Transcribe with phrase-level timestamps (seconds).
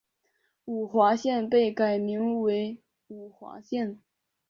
[0.65, 3.99] 五华县被改名名为五华县。